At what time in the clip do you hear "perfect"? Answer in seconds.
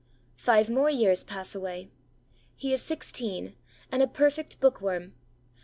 4.07-4.59